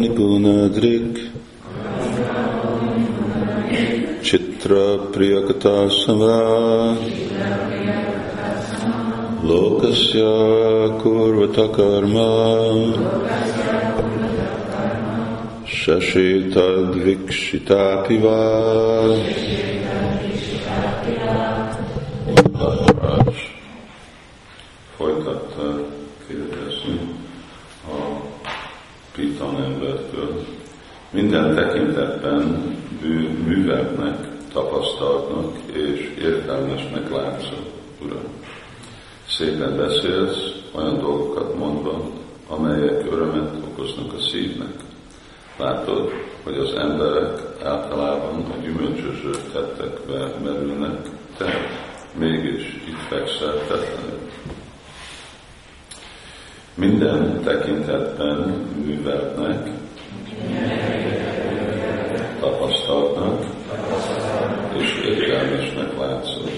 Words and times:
Nipunadrik 0.00 1.12
Chitra 4.22 4.86
Priyakata 5.12 5.90
Samra 5.92 6.96
Lokasya 9.44 10.32
Kurvata 11.00 11.66
Karma 11.76 12.30
Sasitadvikshitapiva 15.68 18.40
Folytatta 19.12 19.75
Szépen 39.36 39.76
beszélsz, 39.76 40.36
olyan 40.72 40.98
dolgokat 40.98 41.54
mondva, 41.58 42.10
amelyek 42.48 43.12
örömet 43.12 43.54
okoznak 43.70 44.12
a 44.12 44.18
szívnek. 44.20 44.74
Látod, 45.56 46.12
hogy 46.42 46.56
az 46.56 46.74
emberek 46.74 47.40
általában 47.64 48.44
a 48.44 48.62
gyümölcsöző 48.62 49.30
tettekbe 49.52 50.32
merülnek, 50.44 51.08
te 51.36 51.46
mégis 52.18 52.62
itt 52.88 53.00
fekszel 53.08 53.54
tetlenül. 53.68 54.20
Minden 56.74 57.40
tekintetben 57.44 58.38
műveltnek, 58.84 59.68
tapasztaltnak, 62.40 63.44
és 64.78 65.02
értelmesnek 65.04 65.98
látszol. 65.98 66.50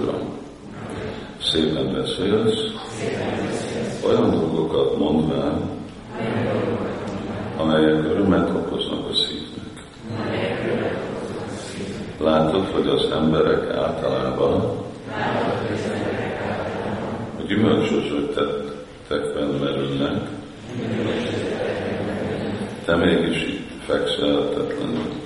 Uram, 0.00 0.40
szépen 1.52 1.92
beszélsz, 2.30 2.72
olyan 4.06 4.30
dolgokat 4.30 4.98
mondván, 4.98 5.60
amelyek 7.56 8.04
örömet 8.04 8.50
okoznak 8.50 9.08
a 9.08 9.14
szívnek. 9.14 9.84
Látod, 12.20 12.66
hogy 12.66 12.88
az 12.88 13.10
emberek 13.10 13.76
általában 13.76 14.54
a 17.38 17.42
gyümölcsözőtettekben 17.46 19.48
merülnek, 19.60 20.20
te 22.84 22.96
mégis 22.96 23.42
itt 23.42 23.70
fekszel 23.86 24.48
tetlenül. 24.48 25.21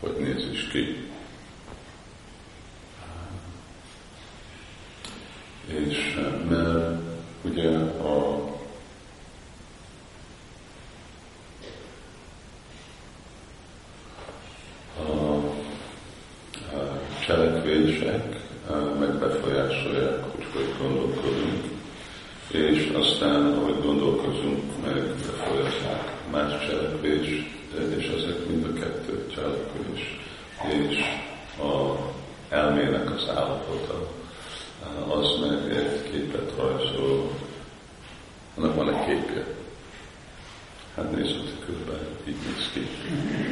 Hogy 0.00 0.16
néz 0.18 0.48
is 0.52 0.68
ki. 0.68 1.11
Figurski. 42.24 43.51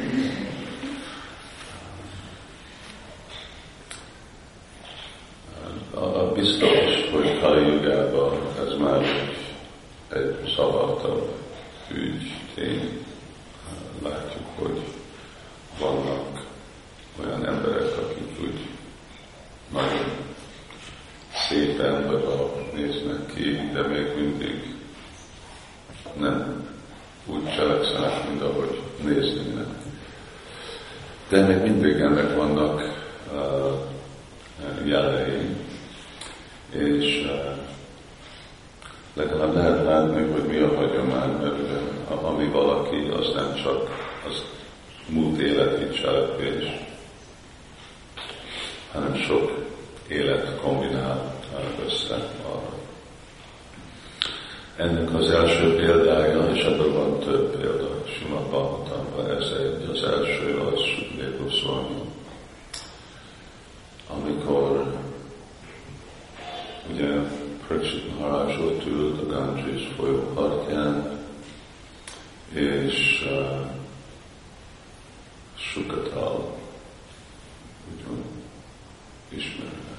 Legalább 39.13 39.55
lehet 39.55 39.85
látni, 39.85 40.31
hogy 40.31 40.43
mi 40.43 40.57
a 40.57 40.75
hagyomány, 40.75 41.31
mert 41.31 42.23
ami 42.23 42.45
valaki, 42.45 43.07
az 43.19 43.31
nem 43.35 43.55
csak 43.63 44.09
az 44.27 44.43
múlt 45.07 45.39
életi 45.39 45.89
cselekvés, 45.89 46.65
hanem 48.91 49.15
sok 49.15 49.51
élet 50.07 50.59
kombinál 50.61 51.33
össze 51.85 52.15
arra. 52.45 52.79
Ennek 54.75 55.13
az 55.13 55.29
első 55.29 55.75
példája, 55.75 56.49
és 56.53 56.63
ebből 56.63 56.93
van 56.93 57.19
több 57.19 57.57
példa, 57.57 57.89
Sima 58.05 58.39
Bhagavatamban, 58.39 59.29
ez 59.29 59.45
az 59.91 60.03
első 60.03 60.57
az 60.57 60.79
Sudéva 60.79 61.87
amikor 64.07 64.99
ugye 66.93 67.07
Praksit 67.67 68.19
Maharaj 68.19 68.57
ott 68.57 68.85
ült 68.85 69.21
a 69.21 69.25
Ganges 69.25 69.87
folyó 69.97 70.31
partján, 70.33 71.19
és 72.53 73.27
uh, 73.29 73.69
Sukatal, 75.55 76.57
úgy 77.91 78.23
ismerve. 79.29 79.97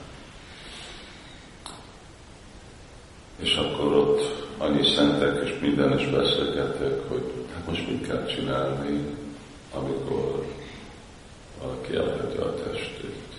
És 3.43 3.55
akkor 3.55 3.93
ott 3.93 4.21
annyi 4.59 4.87
szentek 4.87 5.49
és 5.49 5.59
minden 5.61 5.99
is 5.99 6.07
beszélgettek, 6.07 7.09
hogy 7.09 7.33
hát 7.55 7.67
most 7.67 7.89
mit 7.89 8.07
kell 8.07 8.27
csinálni, 8.27 9.01
amikor 9.75 10.45
valaki 11.63 11.95
elhagyja 11.95 12.45
a 12.45 12.55
testét. 12.55 13.33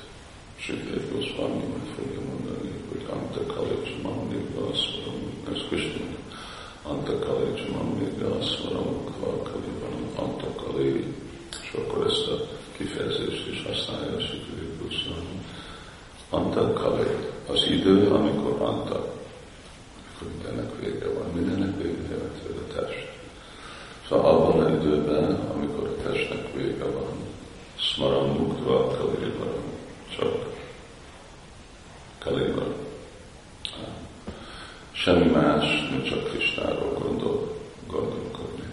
Sőt, 0.55 1.11
Goswami 1.11 1.63
meg 1.73 1.87
fogja 1.95 2.21
mondani, 2.29 2.71
hogy 2.89 3.05
Anta 3.09 3.53
Kalajcsa 3.53 3.95
Mamniga 4.01 4.67
Aszvaram, 4.71 5.21
ez 5.53 5.61
Krishna, 5.67 6.05
Anta 6.83 7.19
Kalajcsa 7.19 7.71
Mamniga 7.71 8.35
Aszvaram, 8.39 9.05
Kvalkaliban, 9.05 9.95
Anta 10.15 10.63
Kalé, 10.63 11.13
és 11.63 11.73
akkor 11.77 12.05
ezt 12.05 12.27
a 12.27 12.47
kifejezést 12.77 13.47
is 13.47 13.65
használja 13.67 14.15
a 14.15 14.19
Sikri 14.19 14.67
Goswami. 14.81 15.39
Anta 16.29 16.73
Kalé, 16.73 17.17
az 17.47 17.67
idő, 17.69 18.07
amikor 18.07 18.61
Anta, 18.61 19.22
vége 20.83 21.07
van, 21.13 21.31
mindennek 21.33 21.77
vége 21.77 22.01
jelentő 22.09 22.65
a 22.69 22.73
test. 22.73 23.11
Szóval 24.07 24.25
abban 24.25 24.59
az 24.59 24.83
időben, 24.83 25.39
amikor 25.53 25.87
a 25.87 26.01
testnek 26.03 26.53
vége 26.55 26.83
van, 26.83 27.11
Smaram 27.75 28.29
Muktva 28.29 28.87
Kalivaram, 28.87 29.63
csak 30.17 30.45
Kalivaram. 32.19 32.73
Semmi 34.91 35.25
más, 35.31 35.89
mint 35.91 36.05
csak 36.09 36.23
Krisnáról 36.23 36.97
gondol, 36.99 37.57
gondolkodni. 37.87 38.63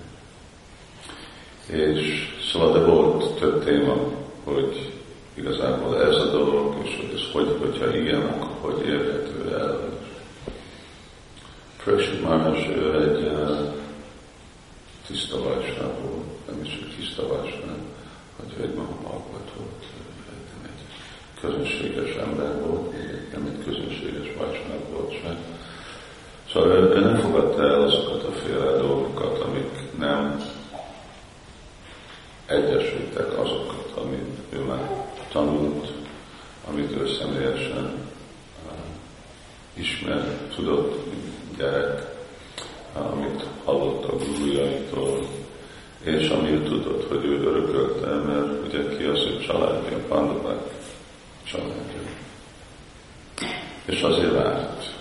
És 1.66 2.28
szóval 2.52 2.72
de 2.72 2.84
volt 2.84 3.38
több 3.38 3.64
téma, 3.64 3.96
hogy 4.44 4.92
igazából 5.34 6.02
ez 6.02 6.16
a 6.16 6.30
dolog, 6.30 6.74
és 6.82 6.96
hogy 6.96 7.14
ez 7.14 7.32
hogy, 7.32 7.56
hogyha 7.60 7.96
igen, 7.96 8.20
akkor 8.20 8.70
hogy 8.74 8.86
érhető 8.86 9.56
el. 9.58 9.98
Prashid 11.84 12.20
Maharaj, 12.20 12.68
ő 12.76 13.02
egy 13.02 13.24
uh, 13.26 13.74
tiszta 15.06 15.42
vajsnávó, 15.42 16.24
nem 16.48 16.60
is 16.64 16.72
egy 16.72 16.94
tiszta 16.96 17.26
vajsnáv, 17.26 17.78
hogy 18.36 18.64
egy 18.64 18.74
Mahabhagat 18.74 19.50
volt, 19.56 19.84
egy 20.64 21.40
közönséges 21.40 22.14
ember 22.14 22.60
volt, 22.66 22.92
nem 23.32 23.46
egy 23.46 23.64
közönséges 23.64 24.34
vajsnáv 24.36 24.88
volt 24.92 25.12
sem. 25.22 25.36
Szóval 26.52 26.70
ő, 26.70 27.00
nem 27.00 27.17
fogadta 27.17 27.62
el 27.62 27.82
azokat 27.82 28.25
a 28.25 28.32
féle 28.32 28.76
dolgokat, 28.76 29.38
amik 29.38 29.99
nem 29.99 30.44
egyesültek 32.47 33.38
azokat, 33.38 33.93
amit 33.97 34.38
ő 34.50 34.58
már 34.61 35.05
tanult, 35.32 35.93
amit 36.70 36.97
ő 36.97 37.08
személyesen 37.08 37.85
uh, 38.67 38.73
ismer, 39.75 40.25
tudott, 40.55 41.06
mint 41.11 41.56
gyerek, 41.56 42.14
uh, 42.96 43.12
amit 43.12 43.44
hallott 43.64 44.05
a 44.05 44.17
gurujaitól, 44.17 45.19
és 46.03 46.29
ami 46.29 46.50
ő 46.50 46.62
tudott, 46.62 47.08
hogy 47.08 47.25
ő 47.25 47.43
örökölte, 47.43 48.08
mert 48.08 48.67
ugye 48.67 48.96
ki 48.96 49.05
az 49.05 49.25
ő 49.25 49.38
családja, 49.38 49.99
pandavák 50.08 50.61
családja. 51.44 52.00
És 53.85 54.03
azért 54.03 54.32
várt. 54.32 54.99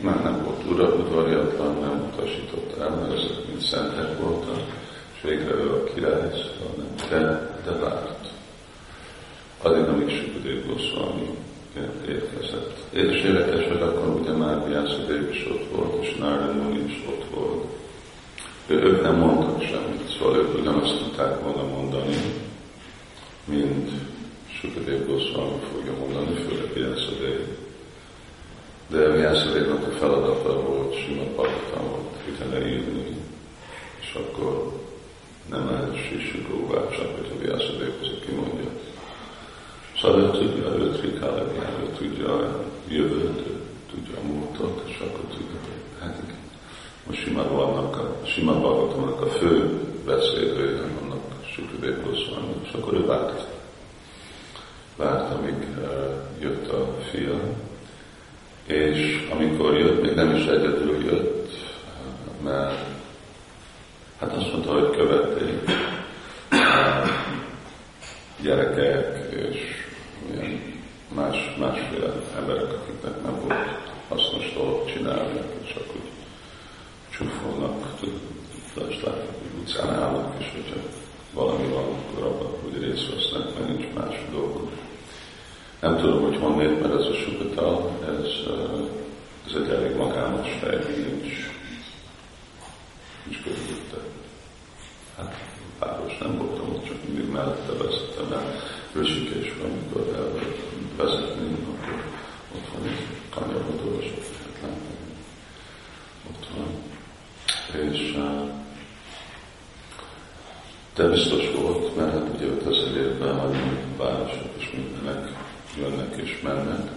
Már 0.00 0.22
nem 0.22 0.44
volt 0.44 0.64
ura, 0.70 0.94
udvariatlan, 0.94 1.78
nem 1.80 2.10
utasított 2.12 2.80
el, 2.80 2.90
mert 2.90 3.12
ezek 3.12 3.46
mind 3.48 3.60
szentek 3.60 4.18
voltak, 4.18 4.60
és 5.14 5.22
végre 5.22 5.54
ő 5.54 5.70
a 5.72 5.84
király, 5.84 6.30
szóval 6.30 6.74
nem, 6.76 6.94
de, 7.10 7.50
de 7.64 7.78
várt. 7.78 8.28
Addig, 9.62 9.88
amíg 9.88 10.10
Sukadev 10.10 10.66
Goswami 10.66 11.38
érkezett. 12.08 12.76
És 12.90 13.22
érdekes, 13.22 13.66
hogy 13.66 13.80
akkor 13.80 14.08
ugye 14.08 14.32
már 14.32 14.68
Vyászadév 14.68 15.30
is 15.30 15.46
ott 15.50 15.76
volt, 15.76 16.04
és 16.04 16.14
Narada 16.14 16.68
is 16.86 17.04
ott 17.08 17.24
volt 17.34 17.64
ők 18.66 19.02
nem 19.02 19.16
mondtak 19.16 19.62
semmit, 19.62 20.16
szóval 20.18 20.36
ők 20.36 20.58
ugyanazt 20.58 20.98
tudták 20.98 21.40
volna 21.40 21.62
mondani, 21.62 22.16
mint 23.44 23.90
Sukadev 24.60 25.06
Goswami 25.06 25.58
fogja 25.72 25.92
mondani, 25.98 26.34
főleg 26.34 26.72
Vyászadév. 26.72 27.46
De 28.88 29.10
Vyászadévnak 29.10 29.86
a 29.86 29.90
feladata 29.90 30.60
volt, 30.60 30.94
Sima 30.94 31.22
Bhagavatam 31.22 31.88
volt 31.90 32.16
ide 32.28 32.58
leírni, 32.58 33.16
és 34.00 34.14
akkor 34.14 34.72
Sisugó 36.20 36.74
csak, 36.90 37.16
hogy 37.16 37.30
a 37.34 37.38
Vyászadév 37.42 37.92
az, 38.00 38.08
aki 38.16 38.32
mondja. 38.34 38.70
Szóval 40.00 40.20
ő 40.20 40.30
tudja, 40.30 40.66
ő 40.78 40.90
trikálegián, 40.90 41.72
ő 41.82 41.88
tudja 41.96 42.34
a 42.34 42.64
jövőt, 42.88 43.42
tudja 43.90 44.16
a 44.18 44.26
múltat, 44.26 44.82
és 44.88 44.96
akkor 44.98 45.24
tudja, 45.30 45.58
hát 46.00 46.18
igen 46.24 46.42
a 47.10 47.12
Sima 47.12 47.48
vannak 47.48 47.96
a 47.96 48.26
Sima 48.26 48.52
Bhagavatamnak 48.52 49.20
a 49.20 49.26
fő 49.26 49.80
beszédője, 50.06 50.80
annak 51.02 51.20
Sukadev 51.54 52.04
Goswami, 52.04 52.52
és 52.64 52.72
akkor 52.72 52.94
ő 52.94 53.06
várt. 53.06 53.46
Várt, 54.96 55.34
amíg 55.34 55.54
uh, 55.78 56.40
jött 56.40 56.72
a 56.72 56.96
fia, 57.10 57.40
és 58.66 59.28
amikor 59.32 59.78
jött, 59.78 60.02
még 60.02 60.14
nem 60.14 60.34
is 60.34 60.44
egyedül 60.44 61.04
jött, 61.04 61.50
mert 62.42 62.84
hát 64.18 64.32
azt 64.32 64.52
mondta, 64.52 64.72
hogy 64.72 64.96
követték 64.96 65.70
uh, 66.52 67.08
gyerekek 68.42 69.32
és 69.32 69.58
ilyen 70.34 70.62
más, 71.14 71.54
másféle 71.58 72.12
emberek, 72.36 72.72
akiknek 72.72 73.22
nem 73.22 73.40
volt 73.40 73.80
hasznos 74.08 74.52
dolog 74.52 74.92
csinálni, 74.92 75.40
és 75.64 75.74
akkor 75.74 76.00
csúfolnak, 77.12 78.00
tudást 78.74 79.02
látnak, 79.02 79.34
hogy 79.40 79.60
utcán 79.60 79.90
állnak, 79.90 80.34
és 80.38 80.46
hogyha 80.52 80.80
valami 81.32 81.66
van, 81.66 81.84
akkor 81.84 82.24
abban 82.24 82.52
úgy 82.64 82.82
részt 82.82 83.14
vesznek, 83.14 83.58
mert 83.58 83.68
nincs 83.68 83.94
más 83.94 84.14
dolgok. 84.30 84.70
Nem 85.80 85.96
tudom, 85.96 86.22
hogy 86.22 86.36
honnét, 86.36 86.80
mert 86.80 86.94
ez 86.94 87.06
a 87.06 87.14
sugatal, 87.14 87.98
ez, 88.06 88.26
ez 89.46 89.62
egy 89.62 89.68
elég 89.68 89.96
magános 89.96 90.48
hely, 90.60 90.78
nincs, 90.96 91.50
nincs 93.24 93.42
körülötte. 93.42 93.98
Hát 95.16 95.36
város 95.78 96.18
nem 96.18 96.38
voltam 96.38 96.68
ott, 96.68 96.84
csak 96.86 96.96
mindig 97.06 97.30
mellette 97.30 97.72
vezettem 97.72 98.32
el. 98.32 98.54
Rösikés, 98.92 99.52
amikor 99.62 100.14
el 100.14 100.32
vezetni, 100.96 101.52
akkor 101.52 102.04
ott 102.54 102.68
van 102.74 102.88
egy 102.88 103.06
kanyarodó, 103.30 103.98
és 104.00 104.10
ott 104.16 104.28
lehet 104.38 104.60
látni. 104.62 104.96
Ott 106.30 106.46
van 106.56 106.90
és 107.80 108.16
de 110.94 111.06
volt, 111.56 111.96
mert 111.96 112.12
hát 112.12 112.28
ugye 112.34 112.46
5000 112.46 112.96
évben 112.96 113.38
annyi 113.38 113.78
városok 113.96 114.50
és 114.58 114.70
mindenek 114.70 115.32
jönnek 115.78 116.16
és 116.16 116.40
mennek. 116.42 116.90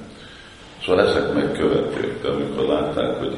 Szóval 0.84 1.08
ezek 1.08 1.34
megkövették, 1.34 2.22
de 2.22 2.28
amikor 2.28 2.64
látták, 2.64 3.18
hogy 3.18 3.38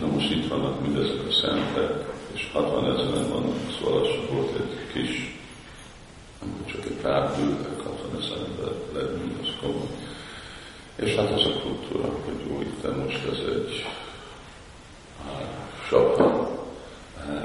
na 0.00 0.06
most 0.06 0.30
itt 0.30 0.48
vannak 0.48 0.80
mindezek 0.80 1.26
a 1.28 1.32
szentek, 1.32 1.90
és 2.32 2.50
60 2.52 2.84
ezeren 2.84 3.28
vannak, 3.28 3.56
szóval 3.78 4.00
az 4.00 4.08
volt 4.30 4.56
egy 4.56 4.92
kis, 4.92 5.38
nem 6.40 6.64
csak 6.66 6.84
egy 6.84 6.96
pár 7.02 7.36
bűvek, 7.36 7.80
60 7.84 8.22
ezer 8.22 8.38
ember 8.46 8.72
lenni, 8.94 9.32
az 9.42 9.48
komoly. 9.60 9.88
És 10.96 11.14
hát 11.14 11.30
az 11.30 11.46
a 11.46 11.60
kultúra, 11.60 12.08
hogy 12.24 12.56
úgy, 12.58 12.66
de 12.82 12.88
most 12.88 13.24
ez 13.32 13.38
egy 13.54 13.84
sokkal 15.88 16.56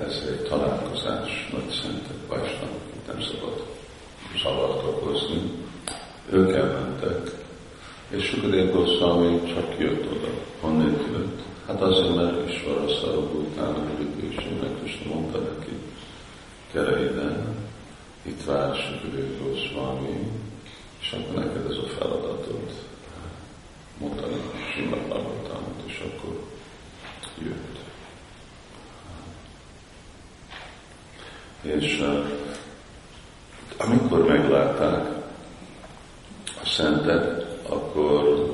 ez 0.08 0.24
egy 0.30 0.48
találkozás, 0.50 1.50
nagy 1.52 1.70
szentek, 1.82 2.28
vajsnavok, 2.28 2.82
nem 3.08 3.22
szabad 3.22 3.66
szabadkozni. 4.44 5.42
Ők 6.30 6.54
elmentek, 6.54 7.32
és 8.22 8.28
Sukadev 8.28 8.72
Goswami 8.72 9.54
csak 9.54 9.80
jött 9.80 10.06
oda. 10.12 10.28
Honnét 10.60 11.02
jött? 11.12 11.40
Hát 11.68 11.82
azért, 11.82 12.16
mert 12.16 12.50
Isvara 12.50 12.88
Szarabú 12.88 13.38
utána 13.38 13.86
Krishna 14.80 15.14
mondta 15.14 15.38
neki, 15.38 15.72
gyere 16.74 17.04
ide, 17.04 17.56
itt 18.22 18.44
vár 18.44 18.76
Sukadev 18.76 19.42
Goswami, 19.44 20.32
és 21.00 21.12
akkor 21.12 21.44
neked 21.44 21.66
ez 21.70 21.78
a 21.78 21.88
feladatod 21.98 22.72
mondani 23.98 24.36
Simad 24.74 25.00
Bhagavatamot, 25.00 25.82
és 25.86 26.04
akkor 26.06 26.44
jött. 27.44 27.80
És 31.62 32.00
uh, 32.00 32.26
amikor 33.78 34.28
meglátták 34.28 35.06
a 36.62 36.66
szentet, 36.66 37.41
akkor 37.72 38.46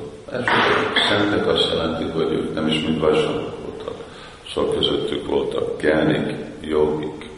szentek 1.08 1.46
azt 1.46 1.68
jelenti, 1.72 2.04
hogy 2.04 2.32
ők 2.32 2.54
nem 2.54 2.68
is 2.68 2.80
mind 2.80 3.00
vajsnavok 3.00 3.54
voltak. 3.64 3.94
Szóval 4.54 4.74
közöttük 4.74 5.26
voltak 5.26 5.80
gánik, 5.80 6.34
jogik, 6.60 7.30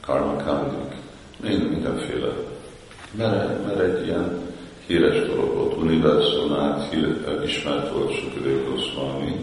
karmakandik, 0.00 0.96
mind 1.42 1.70
mindenféle. 1.70 2.32
Mert, 3.16 3.66
mert 3.66 3.80
egy 3.80 4.06
ilyen 4.06 4.40
híres 4.86 5.26
dolog 5.26 5.54
volt, 5.54 5.76
univerzumát, 5.76 6.88
hír, 6.90 7.16
ismert 7.44 7.92
volt 7.92 8.12
Sukadev 8.12 8.68
Goswami, 8.68 9.34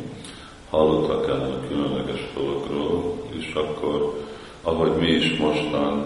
hallottak 0.69 1.27
el 1.27 1.41
a 1.41 1.67
különleges 1.67 2.21
dologról, 2.35 3.15
és 3.29 3.53
akkor, 3.53 4.19
ahogy 4.61 4.91
mi 4.99 5.11
is 5.11 5.37
mostan, 5.37 6.05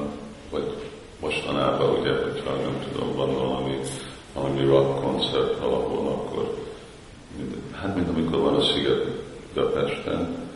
vagy 0.51 0.63
mostanában, 1.21 1.99
ugye, 1.99 2.11
hogyha 2.11 2.51
nem 2.51 2.75
tudom, 2.91 3.15
van 3.15 3.33
valami, 3.33 3.79
valami 4.33 4.65
rock 4.65 5.01
koncert 5.01 5.59
valahol, 5.59 6.07
akkor 6.07 6.57
mind, 7.37 7.55
hát 7.81 7.95
mint 7.95 8.09
amikor 8.09 8.39
van 8.39 8.55
a 8.55 8.63
Sziget 8.63 9.05
Budapesten, 9.53 10.47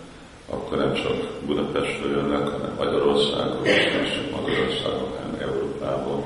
akkor 0.49 0.77
nem 0.77 0.93
csak 0.93 1.15
Budapestről 1.45 2.11
jönnek, 2.11 2.47
hanem 2.47 2.73
Magyarországról, 2.77 3.65
és 3.65 4.13
csak 4.13 4.41
Magyarországon, 4.41 5.09
hanem 5.17 5.37
Európából. 5.41 6.23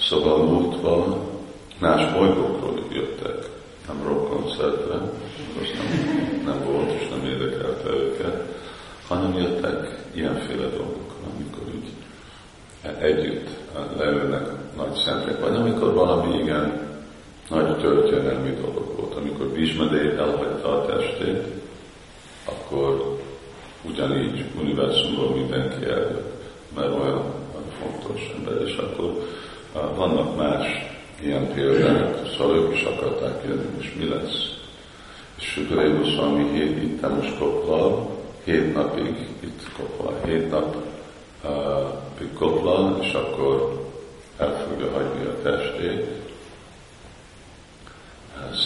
Szóval 0.00 0.44
múltban 0.44 1.28
más 1.78 2.12
bolygókról 2.12 2.78
jöttek, 2.92 3.48
nem 3.86 4.02
rock 4.06 4.30
koncertre, 4.30 4.94
most 5.58 5.74
nem, 5.74 6.42
nem 6.44 6.64
volt 6.64 6.90
és 6.90 7.08
nem 7.08 7.24
érdekelte 7.24 7.88
őket, 7.88 8.58
hanem 9.08 9.36
jöttek 9.36 10.04
ilyenféle 10.14 10.66
dolgokra, 10.66 11.26
amikor 11.34 11.62
úgy 11.74 11.90
együtt 13.00 13.48
leülnek 13.98 14.46
nagy 14.76 14.94
szentek, 14.94 15.40
vagy 15.40 15.54
amikor 15.54 15.94
valami 15.94 16.38
igen 16.38 16.88
nagy 17.48 17.76
történelmi 17.76 18.54
dolog 18.54 18.96
volt, 18.96 19.14
amikor 19.14 19.46
Bhishmadev 19.46 20.18
elhagyta 20.18 20.68
a 20.68 20.86
testét, 20.86 21.44
akkor 22.44 23.18
ugyanígy 23.82 24.44
univerzumból 24.60 25.34
mindenki 25.36 25.84
eljött, 25.84 26.42
mert 26.74 26.94
olyan, 26.94 27.40
fontos 27.80 28.32
ember, 28.36 28.66
és 28.66 28.76
akkor 28.76 29.28
vannak 29.94 30.36
más 30.36 30.66
ilyen 31.22 31.52
példák, 31.54 32.16
szóval 32.36 32.56
ők 32.56 32.74
is 32.74 32.82
akarták 32.82 33.44
jönni, 33.46 33.68
és 33.78 33.94
mi 33.98 34.08
lesz. 34.08 34.58
És 35.38 35.44
Sukarai 35.44 35.90
Goswami 35.90 36.44
hét 36.52 36.82
itt 36.82 37.14
most 37.14 37.38
koplal, 37.38 38.16
hét 38.44 38.74
napig 38.74 39.26
itt 39.40 39.62
koplal, 39.76 40.20
hét 40.24 40.50
nap 40.50 40.76
koplal, 42.34 42.98
és 43.02 43.12
akkor 43.12 43.88
el 44.36 44.66
fogja 44.68 44.92
hagyni 44.92 45.24
a 45.24 45.42
testét. 45.42 46.06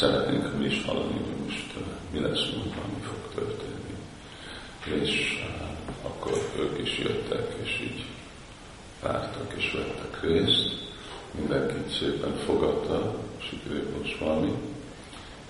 Szeretnénk 0.00 0.58
mi 0.58 0.64
is 0.64 0.84
hallani, 0.86 1.12
hogy 1.12 1.44
most 1.44 1.74
mi 2.12 2.20
lesz 2.20 2.50
múlva, 2.54 2.80
mi 2.94 3.02
fog 3.02 3.44
történni. 3.44 3.94
És 5.02 5.44
akkor 6.02 6.32
ők 6.58 6.78
is 6.78 6.98
jöttek, 6.98 7.54
és 7.62 7.80
így 7.82 8.04
vártak 9.02 9.52
és 9.56 9.72
vettek 9.72 10.22
részt 10.22 10.82
mindenkit 11.38 11.90
szépen 11.98 12.36
fogadta 12.46 13.14
Sikrév 13.38 13.84
Goswami, 13.96 14.52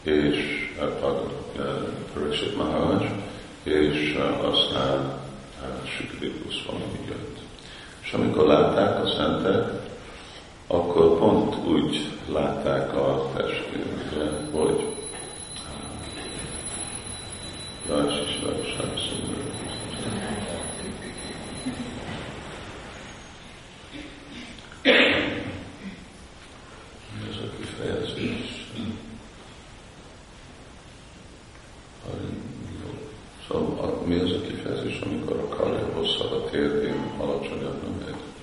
és 0.03 0.71
Pariksit 2.15 2.57
Maharaj, 2.57 3.11
és 3.63 4.19
aztán 4.41 5.24
Sikrév 5.97 6.45
Goswami 6.45 6.85
jött. 7.09 7.39
És 8.03 8.13
amikor 8.13 8.47
látták 8.47 9.05
a 9.05 9.09
szentek, 9.09 9.69
akkor 10.67 11.19
pont 11.19 11.67
úgy 11.67 12.11
látták 12.29 12.95
a 12.97 13.31
testét, 13.37 13.85
hogy 14.53 14.95
Rajs 17.89 18.15
Szóval 33.49 34.03
mi 34.07 34.19
az 34.19 34.31
a 34.31 34.41
kifejezés, 34.41 35.01
amikor 35.01 35.37
a 35.37 35.55
karjához 35.57 36.17
szar 36.17 36.33
a 36.33 36.51
térdén 36.51 37.13
alacsonyabb 37.19 37.83
nem 37.83 38.09
ér? 38.09 38.34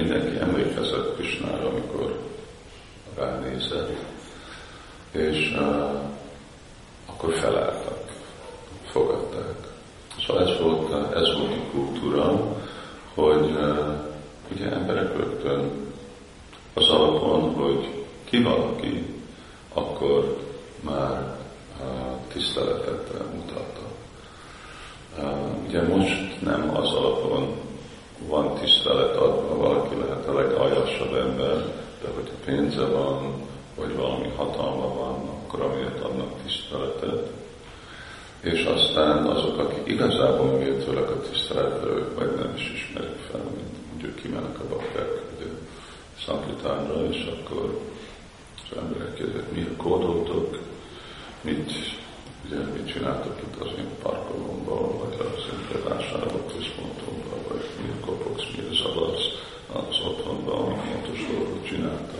mindenki 0.00 0.38
emlékezett 0.40 1.14
Krisnára, 1.14 1.68
amikor 1.68 2.18
ránézett, 3.16 3.96
és 5.10 5.56
uh, 5.58 6.00
akkor 7.06 7.32
felálltak, 7.32 8.04
fogadták. 8.84 9.56
Szóval 10.26 10.42
ez 10.42 10.60
volt, 10.60 11.14
ez 11.14 11.36
volt 11.36 11.52
a 11.52 11.70
kultúra, 11.70 12.56
hogy 13.14 13.50
uh, 13.50 13.88
ugye 14.52 14.70
emberek 14.70 15.16
rögtön 15.16 15.70
az 16.74 16.88
alapon, 16.88 17.54
hogy 17.54 18.04
ki 18.24 18.42
valaki, 18.42 19.06
akkor 19.74 20.38
már 20.80 21.36
tiszteletet 22.32 23.12
mutattak. 23.34 23.90
Ugye 25.66 25.82
most 25.82 26.40
nem 26.40 26.76
az 26.76 26.92
alapon 26.92 27.67
van 28.26 28.54
tisztelet 28.54 29.16
adva, 29.16 29.56
valaki 29.56 29.94
lehet 29.94 30.26
a 30.26 30.34
legaljasabb 30.34 31.14
ember, 31.14 31.56
de 32.02 32.08
hogyha 32.14 32.34
pénze 32.44 32.84
van, 32.84 33.32
vagy 33.76 33.96
valami 33.96 34.32
hatalma 34.36 34.94
van, 34.94 35.28
akkor 35.28 35.60
amiért 35.60 36.00
adnak 36.04 36.32
tiszteletet. 36.44 37.30
És 38.40 38.64
aztán 38.64 39.26
azok, 39.26 39.58
akik 39.58 39.92
igazából 39.92 40.58
méltőleg 40.58 41.04
a 41.04 41.20
tiszteletre, 41.20 41.88
ők 41.90 42.18
meg 42.18 42.34
nem 42.34 42.52
is 42.56 42.72
ismerik 42.74 43.18
fel, 43.30 43.40
mint 43.40 43.88
mondjuk 43.90 44.14
kimennek 44.14 44.58
a 44.58 44.68
bakták, 44.68 45.26
Szankitánra, 46.28 47.04
és 47.10 47.30
akkor 47.32 47.80
az 48.54 48.78
emberek 48.78 49.14
kérdezik, 49.14 49.50
mi 49.52 49.62
a 49.62 49.82
kódoltok, 49.82 50.58
mit, 51.40 51.72
ugye, 52.46 52.56
mit 52.56 52.92
csináltok 52.92 53.40
itt 53.42 53.60
az 53.60 53.70
én 53.78 53.88
parkolomban, 54.02 54.98
vagy 54.98 55.16
az 55.18 55.44
én 55.52 55.82
vásárlóközponton 55.88 57.07
csinálta. 61.68 62.18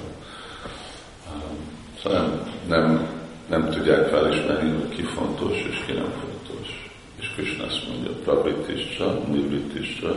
Szóval 2.02 2.19
nem, 2.19 2.47
nem, 2.67 3.09
nem 3.49 3.71
tudják 3.71 4.09
felismerni, 4.09 4.71
hogy 4.71 4.88
ki 4.88 5.02
fontos 5.02 5.57
és 5.57 5.85
ki 5.87 5.93
nem 5.93 6.12
fontos. 6.21 6.90
És 7.21 7.28
Krishna 7.35 7.64
azt 7.64 7.88
mondja, 7.88 8.11
pravritisra, 8.25 9.19
nivritisra, 9.26 10.14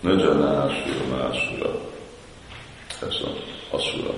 nöjanásura, 0.00 1.16
másura. 1.16 1.80
Ez 3.00 3.06
az 3.06 3.22
asura. 3.70 4.14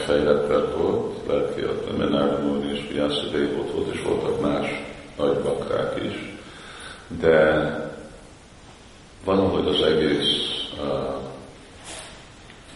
legfejlett 0.00 0.48
lett 0.48 0.74
volt, 0.74 1.26
legfiatal 1.26 1.96
Menárd 1.96 2.44
úr 2.44 2.64
is, 2.72 2.90
Jászló 2.94 3.30
Dévot 3.30 3.72
volt, 3.72 3.94
és 3.94 4.02
voltak 4.02 4.40
más 4.40 4.68
nagy 5.16 5.38
bakrák 5.38 6.04
is, 6.04 6.38
de 7.20 7.74
valahogy 9.24 9.66
az 9.66 9.82
egész 9.82 10.38
a, 10.78 11.20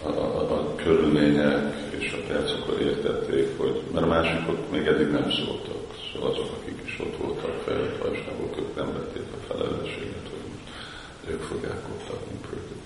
a, 0.02 0.09
a, 0.09 0.52
a 0.52 0.75
körülmények 0.75 1.75
és 1.99 2.12
a 2.12 2.33
percokor 2.33 2.81
értették, 2.81 3.59
hogy 3.59 3.83
mert 3.93 4.04
a 4.04 4.09
másikok 4.09 4.71
még 4.71 4.87
eddig 4.87 5.11
nem 5.11 5.31
szóltak, 5.31 5.85
szóval 6.12 6.31
azok, 6.31 6.50
akik 6.61 6.81
is 6.85 7.00
ott 7.00 7.16
voltak 7.16 7.62
fejlett 7.64 7.99
vajsnagok, 7.99 8.57
ők 8.59 8.76
nem 8.76 8.93
vették 8.93 9.26
a 9.33 9.52
felelősséget, 9.52 10.28
hogy 10.31 11.33
ők 11.33 11.43
fogják 11.43 11.83
ott 11.88 12.19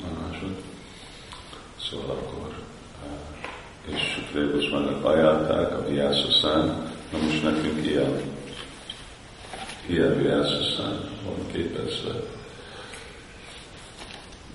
a 0.02 0.20
másod. 0.20 0.54
Szóval 1.80 2.10
akkor 2.10 2.54
és 3.94 4.00
Sukrébuszmának 4.00 5.04
ajánlták 5.04 5.72
a 5.72 5.88
Vyászaszán, 5.88 6.66
na 7.12 7.18
most 7.18 7.42
nekünk 7.42 7.86
ilyen, 7.86 8.20
ilyen 9.86 10.18
Vyászaszán 10.22 11.10
van 11.24 11.46
képezve. 11.52 12.12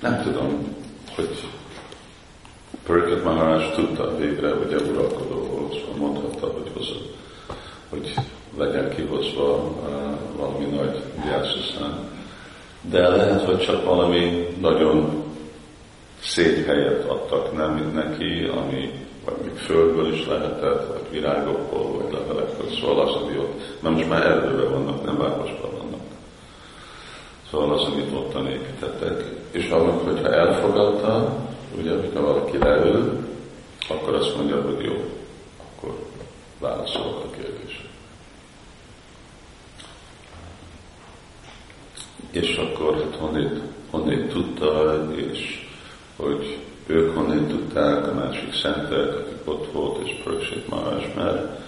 Nem 0.01 0.21
tudom, 0.21 0.75
hogy 1.15 1.43
Pörköt 2.85 3.23
Maharaj 3.23 3.71
tudta 3.75 4.17
végre, 4.17 4.53
hogy 4.53 4.73
uralkodó 4.89 5.35
volt, 5.35 5.73
szóval 5.73 5.95
mondhatta, 5.95 6.47
hogy 6.47 6.71
hozott, 6.73 7.15
hogy 7.89 8.13
legyen 8.57 8.95
kihozva 8.95 9.55
uh, 9.55 10.37
valami 10.37 10.65
nagy 10.65 11.01
Vyászaszán. 11.23 12.11
De 12.81 13.07
lehet, 13.07 13.43
hogy 13.43 13.59
csak 13.59 13.85
valami 13.85 14.47
nagyon 14.59 15.23
szép 16.21 16.65
helyet 16.65 17.09
adtak 17.09 17.53
nem 17.57 17.91
neki, 17.93 18.43
ami 18.43 18.91
vagy 19.25 19.35
még 19.43 19.55
földből 19.55 20.13
is 20.13 20.27
lehetett, 20.27 20.87
vagy 20.87 21.11
virágokból, 21.11 22.01
vagy 22.01 22.13
levelekből, 22.13 22.69
szóval 22.69 23.07
az, 23.07 23.15
ami 23.15 23.37
ott, 23.37 23.81
mert 23.81 23.95
most 23.95 24.09
már 24.09 24.25
erdőben 24.25 24.71
vannak, 24.71 25.05
nem 25.05 25.17
városban 25.17 25.71
vannak. 25.71 26.01
Szóval 27.49 27.73
az, 27.73 27.81
amit 27.81 28.13
ottan 28.13 28.47
építettek. 28.47 29.23
És 29.51 29.69
annak, 29.69 30.03
hogyha 30.03 30.33
elfogadta, 30.33 31.37
ugye, 31.77 31.99
hogyha 31.99 32.21
valaki 32.21 32.57
leül, 32.57 33.27
akkor 33.89 34.13
azt 34.13 34.35
mondja, 34.35 34.61
hogy 34.61 34.83
jó, 34.85 35.03
akkor 35.65 35.95
válaszol 36.59 37.01
a 37.01 37.35
kérdésre. 37.35 37.89
És 42.31 42.55
akkor 42.55 42.95
hát 42.95 43.15
honnét, 43.19 43.59
honnét 43.89 44.29
tudta, 44.29 45.03
és 45.15 45.67
hogy 46.15 46.57
ők 46.85 47.15
honnan 47.15 47.47
tudták, 47.47 48.07
a 48.07 48.13
másik 48.13 48.53
szentek, 48.53 49.15
akik 49.15 49.41
ott 49.43 49.71
volt, 49.71 50.07
és 50.07 50.21
Pröksét 50.23 50.69
más, 50.69 51.13
mert, 51.15 51.59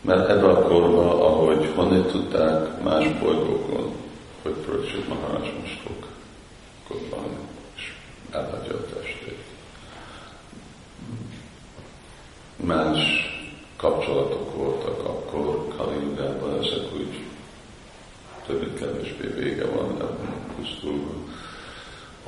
mert 0.00 0.28
ebben 0.28 0.50
a 0.50 0.62
korban, 0.62 1.20
ahogy 1.20 1.72
honnan 1.74 2.06
tudták 2.06 2.82
más 2.82 3.08
bolygókon, 3.20 3.92
hogy 4.42 4.52
Pröksét 4.52 5.08
Maharaj 5.08 5.52
most 5.60 5.80
fog 5.80 6.06
kobbani, 6.88 7.36
és 7.76 7.92
elhagyja 8.30 8.74
a 8.74 8.84
testét. 8.94 9.44
Más 12.56 12.98
kapcsolatok 13.76 14.56
voltak 14.56 14.98
akkor 14.98 15.74
Kali 15.76 15.96
ezek 16.60 16.94
úgy 16.94 17.20
többé-kevésbé 18.46 19.26
vége 19.26 19.66
van 19.66 19.90
ebben 19.90 20.54
pusztulva 20.56 21.12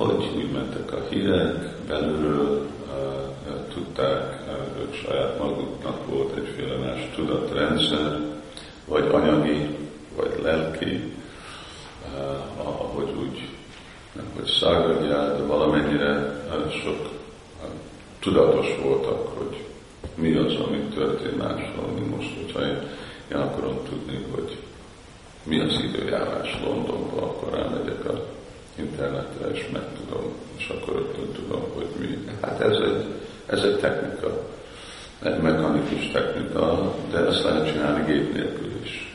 hogy 0.07 0.29
úgy 0.35 0.51
mentek 0.51 0.91
a 0.93 1.01
hírek, 1.09 1.75
belülről 1.87 2.67
tudták, 3.73 4.39
ők 4.79 4.93
saját 4.93 5.39
maguknak 5.39 6.07
volt 6.07 6.37
egyféle 6.37 6.75
más 6.77 7.09
tudatrendszer, 7.15 8.19
vagy 8.85 9.07
anyagi, 9.11 9.77
vagy 10.15 10.39
lelki, 10.43 11.13
ahogy 12.63 13.13
úgy, 13.19 13.49
nem 14.13 14.25
hogy 14.35 14.47
szágadjál, 14.47 15.37
de 15.37 15.43
valamennyire 15.43 16.41
sok 16.83 17.09
tudatos 18.19 18.67
voltak, 18.83 19.37
hogy 19.37 19.65
mi 20.15 20.35
az, 20.35 20.53
ami 20.53 20.77
történt 20.77 21.37
máshol, 21.37 21.87
mint 21.95 22.15
most, 22.15 22.35
hogyha 22.35 22.61
én, 22.61 22.81
én 23.31 23.37
akarom 23.37 23.79
tudni, 23.89 24.25
hogy 24.31 24.57
mi 25.43 25.59
az 25.59 25.81
időjárás 25.83 26.59
Londonban, 26.65 27.23
akkor 27.23 27.59
elmegyek 27.59 28.05
a 28.05 28.38
internetre, 28.79 29.49
és 29.53 29.67
megtudom, 29.71 30.33
és 30.57 30.67
akkor 30.69 30.95
rögtön 30.95 31.31
tudom, 31.31 31.63
hogy 31.73 31.87
mi. 31.99 32.17
Hát 32.41 32.61
ez 32.61 32.77
egy, 32.77 33.05
ez 33.45 33.63
egy 33.63 33.79
technika, 33.79 34.47
egy 35.23 35.41
mechanikus 35.41 36.11
technika, 36.11 36.95
de 37.11 37.17
ezt 37.17 37.43
lehet 37.43 37.71
csinálni 37.71 38.11
gép 38.11 38.33
nélkül 38.33 38.71
is. 38.83 39.13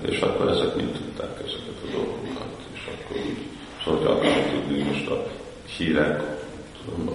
És 0.00 0.20
akkor 0.20 0.48
ezek 0.48 0.76
mind 0.76 0.92
tudták 0.92 1.38
ezeket 1.38 1.78
a 1.86 1.90
dolgokat, 1.92 2.58
és 2.74 2.88
akkor 2.92 3.16
úgy, 3.16 3.38
szóval 3.84 4.16
hogy 4.16 4.50
tudni 4.52 4.82
most 4.82 5.10
a 5.10 5.26
hírek 5.76 6.22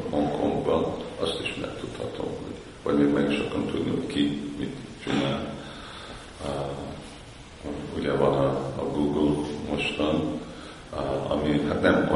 Hongkongban, 0.10 0.96
azt 1.20 1.40
is 1.42 1.56
megtudhatom, 1.62 2.26
hogy, 2.26 2.56
vagy 2.84 2.96
még 2.98 3.14
meg 3.14 3.32
is 3.32 3.40
akarom 3.40 3.68
tudni, 3.68 3.90
hogy 3.90 4.08
ki 4.08 4.54
mit 4.58 4.76
csinál. 5.04 5.54
Uh, 6.46 6.88
ugye 7.98 8.14
van 8.14 8.34
a, 8.34 8.48
a 8.82 8.84
Google 8.94 9.46
mostan, 9.70 10.40
ami 11.28 11.62
hát 11.68 11.82
nem 11.82 12.08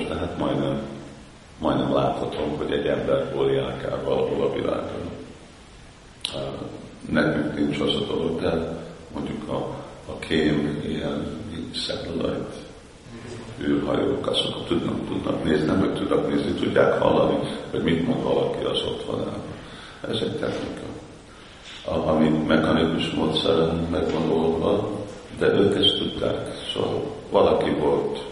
olyan 0.00 0.08
pontos, 0.08 0.08
de 0.08 0.14
hát 0.14 0.38
majdnem, 0.38 0.82
majdnem 1.58 1.94
láthatom, 1.94 2.56
hogy 2.56 2.72
egy 2.72 2.86
ember 2.86 3.32
hol 3.34 3.50
el 3.50 4.00
valahol 4.04 4.42
a 4.42 4.52
világon. 4.52 5.10
Nekünk 7.10 7.54
nincs 7.54 7.80
az 7.80 7.94
a 7.94 8.12
dolog, 8.14 8.40
de 8.40 8.82
mondjuk 9.14 9.48
a, 9.48 9.54
a 10.06 10.18
kém 10.18 10.82
ilyen 10.86 11.38
satellite 11.72 12.68
űrhajók, 13.60 14.26
azok 14.26 14.66
tudnak, 14.66 15.06
tudnak 15.06 15.44
nézni, 15.44 15.66
nem 15.66 15.78
hogy 15.78 15.94
tudnak 15.94 16.28
nézni, 16.28 16.52
tudják 16.52 17.02
hallani, 17.02 17.38
hogy 17.70 17.82
mit 17.82 18.06
mond 18.06 18.22
valaki 18.22 18.64
az 18.64 18.82
ott 18.82 19.04
van 19.04 19.20
el. 19.20 19.42
Ez 20.10 20.20
egy 20.20 20.36
technika, 20.36 20.86
ami 21.84 22.28
mechanikus 22.28 23.10
módszeren 23.10 23.86
megvan 23.90 24.28
de 25.38 25.46
ők 25.46 25.76
ezt 25.76 25.98
tudták. 25.98 26.48
Szóval 26.72 27.02
valaki 27.30 27.70
volt, 27.70 28.24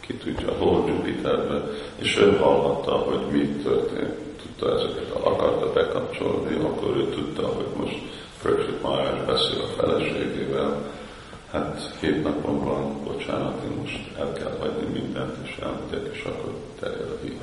ki 0.00 0.14
tudja, 0.14 0.52
hol 0.58 0.84
Jupiterben, 0.88 1.62
és 2.02 2.16
ő 2.16 2.36
hallotta, 2.36 2.92
hogy 2.92 3.20
mi 3.30 3.46
történt. 3.62 4.14
Tudta 4.42 4.74
ezeket, 4.74 5.10
akarta 5.22 5.72
bekapcsolni, 5.72 6.54
akkor 6.54 6.96
ő 6.96 7.08
tudta, 7.08 7.46
hogy 7.46 7.66
most 7.76 7.98
Pröksit 8.42 8.82
Májás 8.82 9.24
beszél 9.26 9.60
a 9.60 9.80
feleségével, 9.80 10.90
hát 11.50 11.96
hét 12.00 12.22
napon 12.22 12.64
van, 12.64 13.04
bocsánat, 13.04 13.64
én 13.64 13.76
most 13.80 13.98
el 14.18 14.32
kell 14.32 14.56
hagyni 14.60 15.00
mindent, 15.00 15.36
és 15.46 15.56
elmegyek, 15.62 16.14
és 16.14 16.24
akkor 16.24 16.54
terjed 16.80 17.10
a 17.10 17.18
hír. 17.22 17.36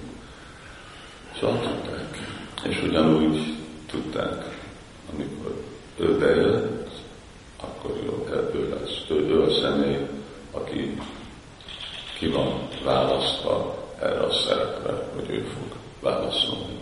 Szóval 1.40 1.60
tudták. 1.60 2.18
És 2.64 2.82
ugyanúgy 2.84 3.54
tudták, 3.92 4.60
amikor 5.14 5.64
ő 5.98 6.18
bejött, 6.18 6.90
akkor 7.62 7.98
jó, 8.06 8.28
ebből 8.32 8.70
lesz. 8.70 9.10
Ő, 9.10 9.16
ő 9.16 9.42
a 9.44 9.52
személy, 9.62 10.08
aki 10.52 10.98
ki 12.18 12.28
van 12.28 12.68
választva 12.84 13.80
erre 14.02 14.20
a 14.20 14.34
szerepre, 14.34 15.04
hogy 15.16 15.30
ő 15.30 15.42
fog 15.42 15.78
válaszolni 16.00 16.78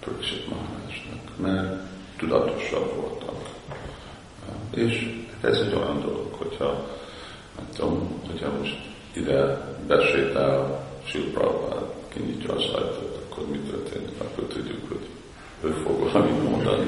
Pröksit 0.00 0.48
Maharajsnak, 0.48 1.36
mert 1.36 1.82
tudatosabb 2.16 2.94
voltak. 2.94 3.48
És 4.70 5.22
ez 5.40 5.58
egy 5.58 5.74
olyan 5.74 6.00
dolog, 6.00 6.32
hogyha, 6.32 6.86
nem 7.56 7.66
tudom, 7.74 8.22
hogyha 8.26 8.52
most 8.58 8.76
ide 9.12 9.68
besétál 9.86 10.88
Silprabhád, 11.04 11.84
kinyitja 12.08 12.54
az 12.54 12.64
ajtót, 12.64 13.20
akkor 13.24 13.48
mi 13.48 13.58
történik? 13.58 14.20
Akkor 14.20 14.44
tudjuk, 14.44 14.88
hogy 14.88 15.06
ő 15.60 15.70
fog 15.70 16.12
valamit 16.12 16.50
mondani. 16.50 16.86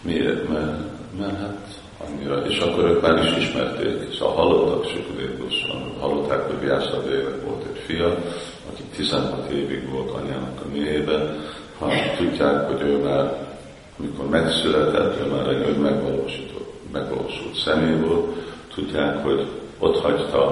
Miért? 0.00 0.48
Mert, 0.48 0.80
mert 1.18 1.38
hát 1.38 1.80
ők 2.84 3.00
már 3.00 3.24
is 3.24 3.36
ismerték, 3.36 4.12
szóval 4.12 4.34
hallottak 4.34 4.90
Sukudev 4.90 5.28
hallották, 6.00 6.46
hogy 6.46 6.60
Vyászadévek 6.60 7.44
volt 7.44 7.64
egy 7.72 7.80
fia, 7.86 8.06
aki 8.70 8.82
16 8.96 9.50
évig 9.50 9.90
volt 9.90 10.10
anyának 10.10 10.60
a 10.64 10.68
mélyében, 10.72 11.44
ha 11.78 11.90
tudják, 12.16 12.66
hogy 12.66 12.80
ő 12.80 12.96
már, 12.96 13.46
amikor 13.98 14.28
megszületett, 14.28 15.20
ő 15.20 15.30
már 15.30 15.48
egy 15.48 15.78
megvalósított, 15.78 16.72
megvalósult 16.92 17.54
személy 17.54 18.00
volt, 18.00 18.36
tudják, 18.74 19.22
hogy 19.22 19.46
ott 19.78 20.00
hagyta 20.00 20.46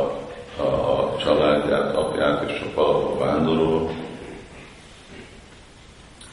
a 0.59 1.17
családját, 1.19 1.97
apját, 1.97 2.51
és 2.51 2.61
a 2.61 2.81
valahol 2.81 3.19
vándorol, 3.19 3.91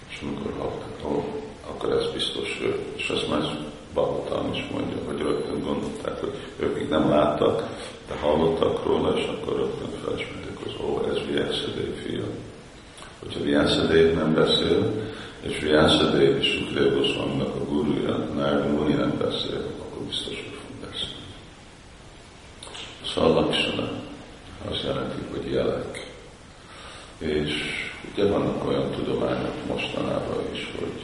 és 0.09 0.21
amikor 0.21 0.51
hallották, 0.59 1.31
akkor 1.69 1.91
ez 1.91 2.11
biztos 2.13 2.59
ő, 2.61 2.79
és 2.95 3.09
ezt 3.09 3.29
már 3.29 3.41
Bhagavatam 3.93 4.53
is 4.53 4.67
mondja, 4.71 4.97
hogy 5.05 5.19
rögtön 5.19 5.63
gondolták, 5.63 6.19
hogy 6.19 6.33
ők 6.63 6.75
még 6.75 6.89
nem 6.89 7.09
láttak, 7.09 7.69
de 8.07 8.15
hallottak 8.21 8.85
róla, 8.85 9.17
és 9.17 9.25
akkor 9.25 9.55
rögtön 9.55 9.89
felismerték, 10.05 10.57
hogy 10.63 10.75
ó, 10.85 11.07
ez 11.11 11.17
Vyászadév 11.31 11.95
fia. 12.05 12.23
Hogyha 13.19 13.43
Vyászadév 13.43 14.13
nem 14.13 14.33
beszél, 14.33 14.91
és 15.41 15.59
Vyászadév 15.59 16.37
és 16.37 16.47
Sukdev 16.47 16.93
Goswaminak 16.93 17.55
a 17.55 17.63
gurúja, 17.63 18.17
Nárda 18.17 18.67
Muni 18.67 18.93
nem 18.93 19.17
beszél, 19.17 19.65
akkor 19.79 20.03
biztos, 20.07 20.33
hogy 20.33 20.59
fog 20.61 20.89
beszélni. 20.89 21.23
Szóval 23.13 23.33
Laksana, 23.33 23.89
azt 24.69 24.83
jelenti, 24.83 25.17
hogy 25.31 25.51
jelek. 25.51 26.11
És 27.17 27.51
ugye 28.13 28.25
vannak 28.25 28.67
olyan 28.67 28.91
tudományok 28.91 29.65
mostanában 29.67 30.43
is, 30.53 30.73
hogy 30.79 31.01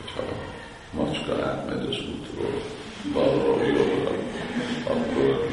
hogyha 0.00 0.20
a 0.20 0.96
macska 0.96 1.44
átmegy 1.44 1.88
az 1.88 1.96
útról, 1.96 2.60
balról, 3.12 3.62
jobbra, 3.62 4.10
akkor, 4.84 5.48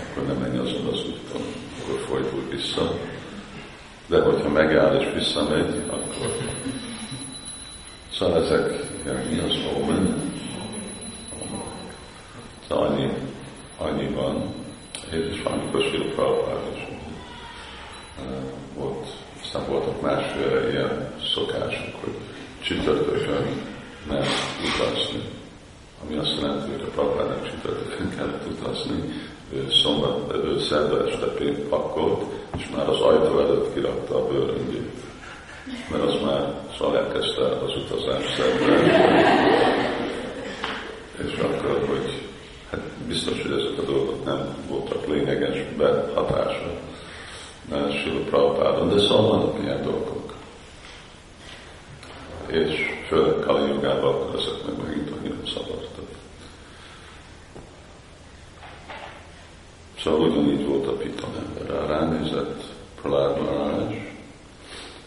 akkor 0.00 0.26
nem 0.26 0.36
menj 0.36 0.58
azon 0.58 0.86
az 0.86 0.98
úton, 0.98 1.42
akkor 1.82 1.98
fordul 2.08 2.48
vissza. 2.50 2.98
De 4.06 4.20
hogyha 4.20 4.48
megáll 4.48 5.00
és 5.00 5.14
visszamegy, 5.14 5.82
akkor 5.86 6.34
Szóval 8.12 8.44
ezek, 8.44 8.72
mi 9.30 9.38
az 9.38 9.54
omen? 9.76 10.32
Szóval 12.68 12.86
annyi, 12.86 13.10
annyi 13.78 14.08
van, 14.08 14.54
és 15.10 15.42
valamikor 15.42 15.82
Sila 15.82 16.04
Prabhupád 16.14 16.60
is 16.74 16.82
volt, 18.74 19.06
aztán 19.42 19.66
voltak 19.68 20.00
másféle 20.00 20.70
ilyen 20.70 21.12
szokások, 21.34 21.94
hogy 22.00 22.14
csütörtökön 22.62 23.46
nem 24.08 24.24
utazni, 24.64 25.22
ami 26.04 26.16
azt 26.16 26.40
jelenti, 26.40 26.70
hogy 26.70 26.84
a 26.86 26.90
Prabhupádnak 26.90 27.50
csütörtökön 27.50 28.16
kellett 28.16 28.46
utazni, 28.46 29.12
ő 29.52 29.66
szombat, 29.70 30.32
ő 30.34 30.60
szerda 30.60 31.08
este 31.08 31.26
pakolt, 31.68 32.22
és 32.56 32.64
már 32.76 32.88
az 32.88 33.00
ajtó 33.00 33.38
előtt 33.38 33.74
kirakta 33.74 34.16
a 34.16 34.26
bőröngét 34.26 35.04
mert 35.90 36.02
az 36.02 36.14
már 36.24 36.54
szóval 36.78 36.98
elkezdte 36.98 37.42
az 37.42 37.76
utazás 37.76 38.38
És 41.26 41.38
akkor, 41.38 41.86
hogy 41.88 42.25
hát 42.70 42.80
biztos, 43.06 43.42
hogy 43.42 43.52
ezek 43.52 43.78
a 43.78 43.90
dolgok 43.90 44.24
nem 44.24 44.56
voltak 44.68 45.06
lényeges 45.06 45.58
behatása 45.76 46.70
Sila 47.68 48.20
Prabhupádon, 48.30 48.88
de 48.88 49.00
szóval 49.00 49.28
vannak 49.28 49.62
ilyen 49.62 49.82
dolgok. 49.82 50.34
És 52.46 52.74
főleg 53.08 53.38
Kali 53.38 53.68
jogában 53.68 54.14
akkor 54.14 54.40
ezek 54.40 54.66
meg 54.66 54.86
megint 54.86 55.10
annyira 55.10 55.46
szabadtak. 55.54 56.04
Szóval 60.02 60.20
ugyanígy 60.20 60.66
volt 60.66 60.86
a 60.86 60.92
piton 60.92 61.30
ember. 61.46 61.86
Ránézett 61.88 62.62
Pralád 63.02 63.42
Marázs, 63.42 63.94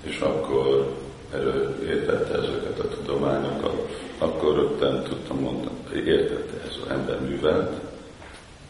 és 0.01 0.19
akkor 0.19 0.95
erő 1.33 1.85
értette 1.87 2.33
ezeket 2.33 2.79
a 2.79 2.87
tudományokat, 2.87 3.89
akkor 4.17 4.55
rögtön 4.55 5.03
tudtam 5.03 5.39
mondani, 5.39 5.78
értette 5.93 6.61
ez 6.67 6.75
az 6.83 6.89
ember 6.89 7.21
művelt, 7.21 7.81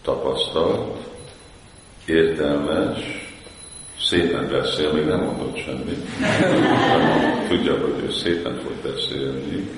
tapasztalt, 0.02 0.98
értelmes, 2.06 3.00
szépen 4.00 4.50
beszél, 4.52 4.94
még 4.94 5.06
nem 5.06 5.20
mondott 5.20 5.58
semmit. 5.58 6.06
Tudja, 7.50 7.78
hogy 7.78 8.04
ő 8.04 8.12
szépen 8.12 8.60
fog 8.60 8.92
beszélni, 8.92 9.70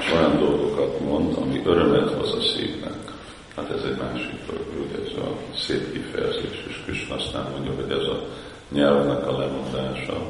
és 0.00 0.12
olyan 0.12 0.38
dolgokat 0.38 1.00
mond, 1.00 1.36
ami 1.36 1.62
örömet 1.64 2.10
hoz 2.10 2.32
a 2.32 2.40
szívnek. 2.40 3.16
Hát 3.56 3.70
ez 3.70 3.82
egy 3.82 3.96
másik 3.96 4.46
dolog, 4.46 5.06
ez 5.06 5.12
a 5.22 5.56
szép 5.56 5.92
kifejezés, 5.92 6.64
és 6.68 6.82
Krishna 6.84 7.14
aztán 7.14 7.50
mondja, 7.50 7.72
hogy 7.74 7.90
ez 7.90 8.06
a 8.06 8.26
nyelvnek 8.72 9.26
a 9.26 9.38
lemondása, 9.38 10.22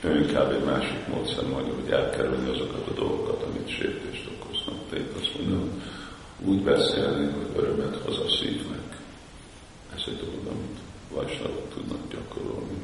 ő 0.00 0.20
inkább 0.20 0.52
egy 0.52 0.64
másik 0.64 1.06
módszer 1.06 1.44
mondja, 1.44 1.74
hogy 1.74 1.92
elkerülni 1.92 2.50
azokat 2.50 2.88
a 2.88 2.94
dolgokat, 2.94 3.42
amit 3.42 3.68
sértést 3.68 4.28
okoznak. 4.34 4.78
Tehát 4.90 5.06
azt 5.20 5.30
mondom, 5.38 5.82
úgy 6.44 6.55
beszélni, 6.66 7.32
hogy 7.32 7.62
örömet 7.62 7.96
hoz 8.04 8.18
a 8.18 8.28
szívnek. 8.28 8.96
Ez 9.94 10.02
egy 10.06 10.16
dolog, 10.16 10.46
amit 10.46 10.78
vajsnavok 11.14 11.68
tudnak 11.74 12.00
gyakorolni. 12.10 12.78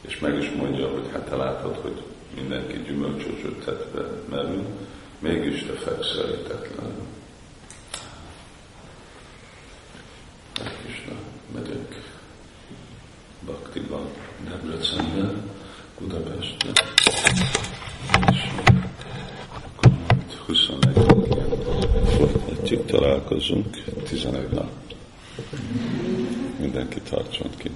És 0.00 0.18
meg 0.18 0.38
is 0.38 0.50
mondja, 0.50 0.88
hogy 0.88 1.08
hát 1.12 1.28
te 1.28 1.36
látod, 1.36 1.76
hogy 1.76 2.02
mindenki 2.34 2.82
gyümölcsözötetve 2.82 4.02
merül, 4.30 4.64
mégis 5.18 5.62
te 5.62 5.72
fekszel 5.72 6.30
találkozunk, 23.36 23.82
11 24.10 24.48
nap. 24.50 24.70
Mindenki 26.60 27.00
tartson 27.00 27.50
ki. 27.56 27.70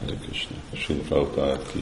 Hare 0.00 0.16
Krishna. 0.16 0.56
Ki 1.72 1.78